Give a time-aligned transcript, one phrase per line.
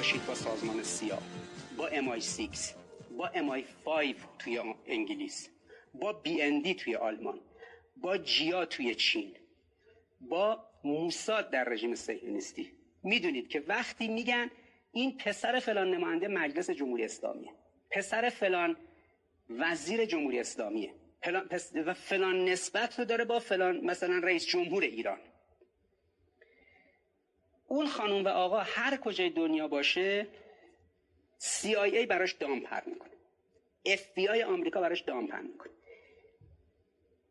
[0.00, 1.18] با سازمان سیا
[1.76, 2.58] با MI6
[3.18, 5.48] با MI5 توی انگلیس
[5.94, 7.40] با BND توی آلمان
[7.96, 9.36] با جیا توی چین
[10.20, 12.72] با موساد در رژیم صهیونیستی.
[13.02, 14.50] می‌دونید که وقتی میگن
[14.92, 17.50] این پسر فلان نماینده مجلس جمهوری اسلامیه
[17.90, 18.76] پسر فلان
[19.50, 20.94] وزیر جمهوری اسلامیه
[21.86, 25.18] و فلان نسبت رو داره با فلان مثلا رئیس جمهور ایران.
[27.70, 30.26] اون خانم و آقا هر کجای دنیا باشه
[31.40, 33.10] CIA براش دام پر می‌کنه.
[33.86, 35.72] FBI آمریکا براش دام پر می‌کنه.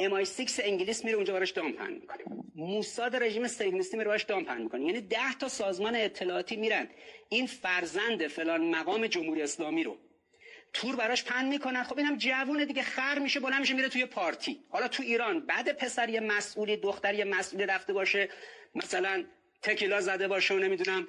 [0.00, 2.24] MI6 انگلیس میره اونجا براش دام پر می‌کنه.
[2.54, 4.84] موساد رژیم صهیونیستی میره براش دام پر می‌کنه.
[4.84, 6.88] یعنی ده تا سازمان اطلاعاتی میرن.
[7.28, 9.96] این فرزند فلان مقام جمهوری اسلامی رو.
[10.72, 11.82] تور براش پن می‌کنن.
[11.82, 12.82] خب اینم جوونه دیگه.
[12.82, 14.64] خر میشه بلند میشه میره توی پارتی.
[14.68, 18.28] حالا تو ایران بعد پسر یه مسئولی دختر یه مسئولی رفته باشه.
[18.74, 19.24] مثلا
[19.64, 21.08] تکیلا زده باشه و نمی‌دونم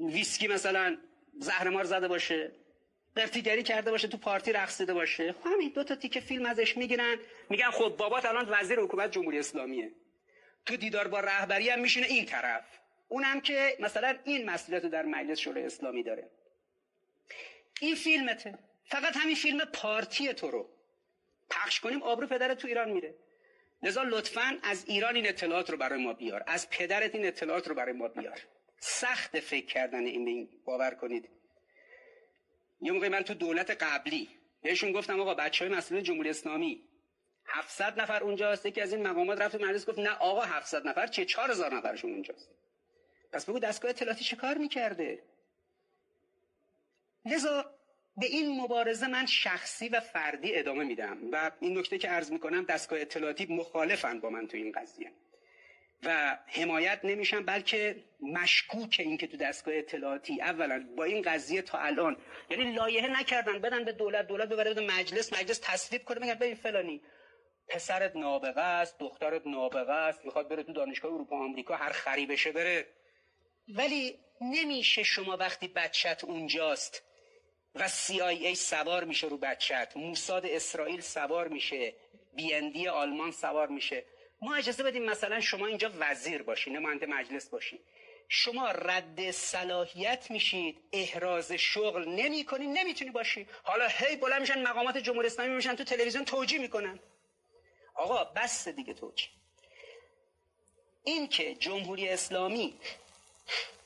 [0.00, 0.98] ویسکی مثلا
[1.38, 2.52] زهرمار زده باشه
[3.16, 5.32] قرتیگری کرده باشه تو پارتی رقصیده باشه.
[5.32, 7.16] خب همین دو تا تیکه فیلم ازش می‌گیرن.
[7.50, 9.92] میگن خب بابات الان وزیر حکومت جمهوری اسلامیه.
[10.66, 12.64] تو دیدار با رهبری هم میشینه این طرف.
[13.08, 16.30] اونم که مثلا این مسئولیت رو در مجلس شورای اسلامی داره.
[17.80, 18.58] این فیلمته.
[18.84, 20.70] فقط همین فیلم پارتی تو رو.
[21.50, 23.14] پخش کنیم آبرو پدر تو ایران میره.
[23.82, 26.44] لذا لطفا از ایران این اطلاعات رو برای ما بیار.
[26.46, 28.40] از پدرت این اطلاعات رو برای ما بیار.
[28.78, 31.28] سخت فکر کردن این به باور کنید.
[32.80, 34.28] یه موقع من تو دولت قبلی
[34.62, 36.84] بهشون گفتم آقا بچه های جمهوری اسلامی
[37.46, 38.66] 700 نفر اونجاست.
[38.66, 42.50] یکی از این مقامات رفت مجلس گفت نه آقا 700 نفر چه 4000 نفرشون اونجاست.
[43.32, 45.22] پس بگو دستگاه اطلاعاتی چه کار می‌کرده؟
[47.24, 47.77] لذا
[48.20, 52.64] به این مبارزه من شخصی و فردی ادامه میدم و این نکته که عرض می‌کنم
[52.64, 55.12] دستگاه اطلاعاتی مخالفن با من تو این قضیه.
[56.02, 61.78] و حمایت نمیشن بلکه مشکوک این که تو دستگاه اطلاعاتی اولا با این قضیه تا
[61.78, 62.16] الان
[62.50, 66.54] یعنی لایحه نکردن بدن به دولت دولت ببره به مجلس مجلس تصویب کنه بگن ببین
[66.54, 67.02] فلانی
[67.68, 72.52] پسرت نابغه است دخترت نابغه است می‌خواد بره تو دانشگاه اروپا آمریکا هر خری بشه
[72.52, 72.86] بره.
[73.68, 77.07] ولی نمیشه شما وقتی بچت اونجاست
[77.80, 79.92] و CIA سوار میشه رو بچت.
[79.96, 81.94] موساد اسرائیل سوار میشه.
[82.34, 84.04] بیندی آلمان سوار میشه.
[84.42, 87.80] ما اجازه بدیم مثلا شما اینجا وزیر باشی نماینده مجلس باشی
[88.28, 93.46] شما رد صلاحیت میشید احراز شغل نمی کنی نمی‌تونی باشی.
[93.62, 97.00] حالا هی بلند میشن مقامات جمهوری اسلامی میشن تو تلویزیون توجیه می‌کنن.
[97.94, 99.28] آقا بس دیگه توجیه.
[101.04, 102.80] این که جمهوری اسلامی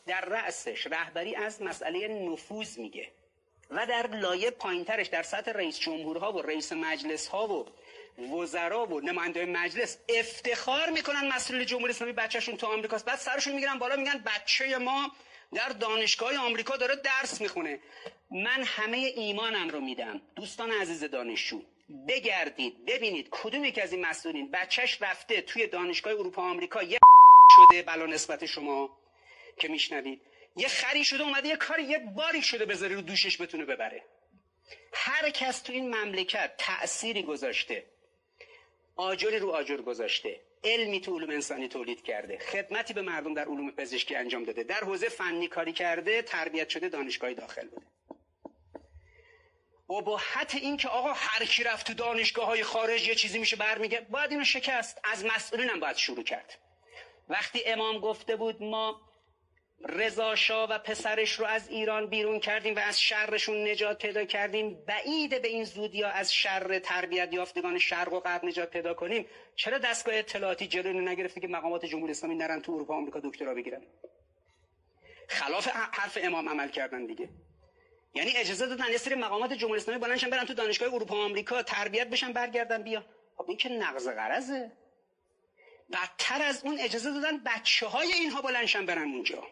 [0.07, 3.13] در رأسش رهبری از مسئله نفوذ میگه.
[3.73, 7.67] و در لایه پایینترش در سطح رئیس جمهورها و رئیس مجلس ها و
[8.19, 13.79] وزرا و نماینده مجلس افتخار می‌کنن مسئول جمهوری اسلامی بچهشون تو آمریکاست بعد سرشون می‌گیرن
[13.79, 15.13] بالا میگن بچه ما
[15.55, 17.81] در دانشگاه آمریکا داره درس می‌خونه.
[18.31, 20.21] من همه ایمانم رو میدم.
[20.37, 21.63] دوستان عزیز دانشجو
[22.09, 26.99] بگردید ببینید کدوم یکی از این مسئولین بچهش رفته توی دانشگاه اروپا آمریکا یه
[27.55, 28.99] شده؟ بلا نسبت شما
[29.59, 30.21] که میشنوید.
[30.57, 34.05] یه خری شده اومده یه کاری یه باری شده بذاری رو دوشش بتونه ببره.
[34.93, 37.87] هر کس تو این مملکت تأثیری گذاشته.
[38.97, 40.41] آجری رو آجر گذاشته.
[40.65, 42.39] علمی تو علوم انسانی تولید کرده.
[42.39, 44.63] خدمتی به مردم در علوم پزشکی انجام داده.
[44.63, 47.87] در حوزه فنی کاری کرده تربیت شده دانشگاه داخل بوده.
[49.91, 54.01] ابهت این که آقا هر کی رفت تو دانشگاه های خارج یه چیزی میشه برمیگه
[54.01, 55.01] باید اینو شکست.
[55.05, 56.59] از مسئولینم باید شروع کرد.
[57.29, 59.01] وقتی امام گفته بود ما
[59.89, 60.35] رضا
[60.71, 64.85] و پسرش رو از ایران بیرون کردیم و از شرشون نجات پیدا کردیم.
[64.87, 69.27] بعید به این زودی ها از شر تربیت یافتگان شرق و غرب نجات پیدا کنیم.
[69.57, 73.83] چرا دستگاه اطلاعاتی جلوی نگرفته که مقامات جمهوری اسلامی نرن تو اروپا آمریکا دکترا بگیرن؟
[75.29, 77.29] خلاف حرف امام عمل کردن دیگه.
[78.15, 82.11] یعنی اجازه دادن یه سری مقامات جمهوری اسلامی بلندشن برن تو دانشگاه اروپا آمریکا تربیت
[82.11, 83.05] بشن برگردن بیا.
[83.37, 84.73] خب این که نقض قرضه
[85.93, 89.43] بدتر از اون اجازه دادن بچه های اینها بلنشن برن اونجا.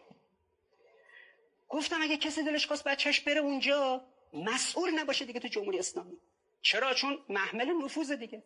[1.71, 6.17] گفتم اگه کسی دلش خواست بچهش بره اونجا مسئول نباشه دیگه تو جمهوری اسلامی.
[6.61, 8.43] چرا؟ چون محمل نفوذ دیگه.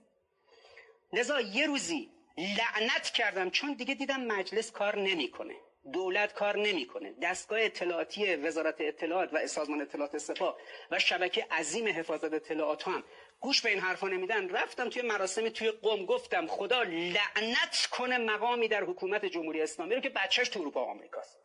[1.14, 5.56] لذا یه روزی لعنت کردم چون دیگه دیدم مجلس کار نمی‌کنه.
[5.94, 7.14] دولت کار نمی‌کنه.
[7.22, 10.58] دستگاه اطلاعاتی وزارت اطلاعات و سازمان اطلاعات سپاه
[10.92, 13.04] و شبکه عظیم حفاظت اطلاعات هم
[13.40, 14.50] گوش به این حرفا نمیدن.
[14.50, 20.02] رفتم توی مراسمی توی قم گفتم خدا لعنت کنه مقامی در حکومت جمهوری اسلامی رو
[20.02, 21.45] که بچهش تو اروپا و آمریکاست.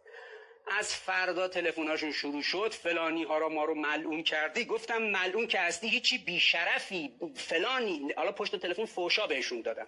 [0.79, 4.65] از فردا تلفناشون شروع شد فلانی ها را ما رو ملعون کردی.
[4.65, 8.13] گفتم ملعون که هستی هیچی بیشرفی فلانی.
[8.17, 9.87] حالا پشت تلفن فوشا بهشون دادم.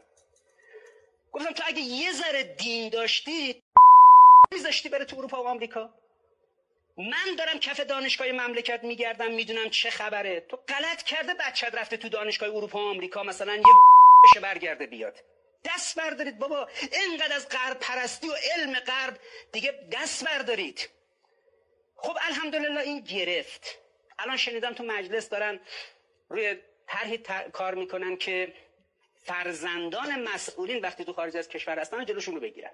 [1.33, 3.63] گفتم تو اگه یه ذره دین داشتی
[4.53, 5.95] میذاشتی بره تو اروپا و آمریکا.
[6.99, 10.41] من دارم کف دانشگاه مملکت میگردم می‌دونم چه خبره.
[10.41, 13.63] تو غلط کرده بچت رفته تو دانشگاه اروپا و آمریکا مثلا یه
[14.25, 15.19] بشه برگرده بیاد.
[15.65, 16.69] دست بردارید بابا.
[16.93, 19.19] اینقدر از غرب پرستی و علم غرب.
[19.53, 20.89] دیگه دست بردارید.
[21.97, 23.79] خب الحمدلله این گرفت.
[24.19, 25.61] الان شنیدم تو مجلس دارن
[26.29, 26.57] روی
[26.87, 27.19] طرحی
[27.53, 28.55] کار می‌کنن که
[29.25, 32.73] فرزندان مسئولین وقتی تو خارج از کشور هستن جلوشون رو بگیرن.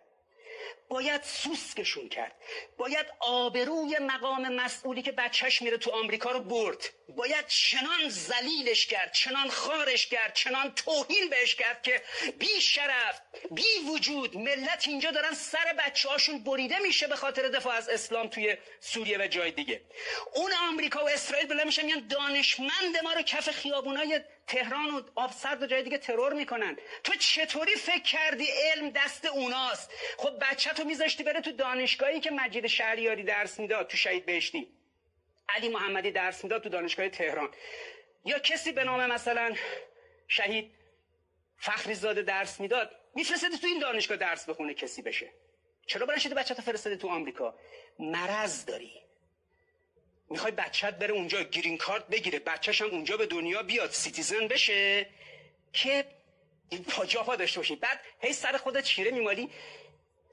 [0.88, 2.32] باید سوسکشون کرد.
[2.78, 6.90] باید آبروی مقام مسئولی که بچهش میره تو آمریکا رو برد.
[7.08, 12.02] باید چنان زلیلش کرد چنان خارش کرد چنان توهین بهش کرد که
[12.38, 13.20] بی شرف
[13.50, 18.28] بی وجود ملت اینجا دارن سر بچه هاشون بریده میشه به خاطر دفاع از اسلام
[18.28, 19.82] توی سوریه و جای دیگه.
[20.34, 25.62] اون آمریکا و اسرائیل بلا میشن میگن دانشمند ما رو کف خیابونای تهران و آبسرد
[25.62, 26.76] و جای دیگه ترور می‌کنن.
[27.04, 32.30] تو چطوری فکر کردی علم دست اوناست؟ خب بچه تو میذاشتی بره تو دانشگاهی که
[32.30, 34.68] مجید شهریاری درس می‌داد تو شهید بهشتی
[35.48, 37.50] علی محمدی درس می‌داد تو دانشگاه تهران.
[38.24, 39.54] یا کسی به نام مثلا
[40.28, 40.74] شهید
[41.58, 45.30] فخری زاده درس می‌داد میفرسته تو این دانشگاه درس بخونه کسی بشه.
[45.86, 47.58] چرا شده بچه فرستاده تو آمریکا؟
[47.98, 49.07] مرض داری.
[50.30, 55.06] می‌خوای بچت بره اونجا green card بگیره بچهش هم اونجا به دنیا بیاد citizen بشه.
[55.72, 56.04] که
[56.88, 57.76] پاجاپا داشته باشی.
[57.76, 59.50] بعد هی سر خودت چیره میمالی.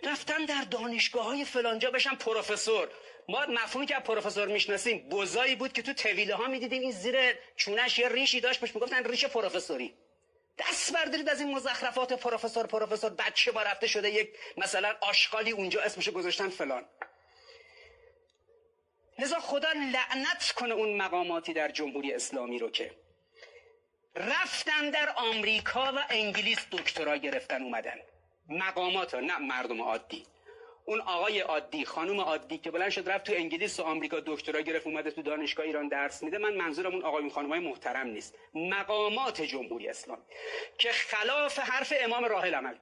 [0.03, 2.87] رفتن در دانشگاه های فلانجا بشن پروفسور.
[3.29, 7.17] ما مفهومی که پروفسور می‌شناسیم بزایی بود که تو طویله ها می‌دیدیم این زیر
[7.55, 9.93] چونش یه ریشی داشت بهش می‌گفتن ریش پروفسوری.
[10.57, 13.09] دست بردارید از این مزخرفات پروفسور پروفسور.
[13.09, 16.85] بچه ما رفته شده یک مثلا آشغالی اونجا اسمشو گذاشتن فلان.
[19.19, 22.91] لذا خدا لعنت کنه اون مقاماتی در جمهوری اسلامی رو که
[24.15, 27.99] رفتن در آمریکا و انگلیس دکترا گرفتن اومدن.
[28.49, 30.25] مقامات نه مردم عادی.
[30.85, 34.87] اون آقای عادی خانم عادی که بلند شد رفت تو انگلیس و آمریکا دکترا گرفت
[34.87, 36.37] اومده تو دانشگاه ایران درس میده.
[36.37, 38.35] من منظورم اون آقایون خانمای محترم نیست.
[38.53, 40.23] مقامات جمهوری اسلامی
[40.77, 42.75] که خلاف حرف امام راهل عمل